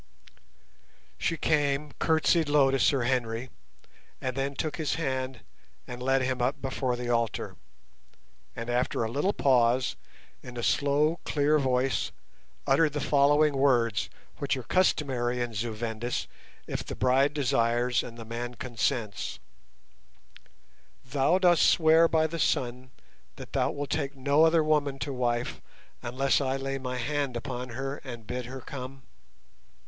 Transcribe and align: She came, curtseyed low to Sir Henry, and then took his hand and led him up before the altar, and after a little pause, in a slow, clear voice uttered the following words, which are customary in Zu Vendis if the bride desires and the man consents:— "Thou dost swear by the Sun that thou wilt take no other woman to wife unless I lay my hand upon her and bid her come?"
She 1.19 1.37
came, 1.37 1.91
curtseyed 1.99 2.49
low 2.49 2.71
to 2.71 2.79
Sir 2.79 3.03
Henry, 3.03 3.51
and 4.19 4.35
then 4.35 4.55
took 4.55 4.77
his 4.77 4.95
hand 4.95 5.41
and 5.85 6.01
led 6.01 6.23
him 6.23 6.41
up 6.41 6.59
before 6.59 6.95
the 6.95 7.09
altar, 7.09 7.55
and 8.55 8.67
after 8.67 9.03
a 9.03 9.11
little 9.11 9.31
pause, 9.31 9.95
in 10.41 10.57
a 10.57 10.63
slow, 10.63 11.19
clear 11.23 11.59
voice 11.59 12.11
uttered 12.65 12.93
the 12.93 12.99
following 12.99 13.53
words, 13.55 14.09
which 14.39 14.57
are 14.57 14.63
customary 14.63 15.39
in 15.39 15.53
Zu 15.53 15.71
Vendis 15.71 16.25
if 16.65 16.83
the 16.83 16.95
bride 16.95 17.35
desires 17.35 18.01
and 18.01 18.17
the 18.17 18.25
man 18.25 18.55
consents:— 18.55 19.37
"Thou 21.05 21.37
dost 21.37 21.61
swear 21.69 22.07
by 22.07 22.25
the 22.25 22.39
Sun 22.39 22.89
that 23.35 23.53
thou 23.53 23.69
wilt 23.69 23.91
take 23.91 24.15
no 24.15 24.45
other 24.45 24.63
woman 24.63 24.97
to 24.97 25.13
wife 25.13 25.61
unless 26.01 26.41
I 26.41 26.55
lay 26.55 26.79
my 26.79 26.97
hand 26.97 27.37
upon 27.37 27.69
her 27.69 27.97
and 27.97 28.25
bid 28.25 28.47
her 28.47 28.61
come?" 28.61 29.03